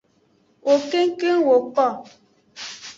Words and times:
Wo 0.65 0.75
kengkeng 0.89 1.39
woko. 1.47 1.87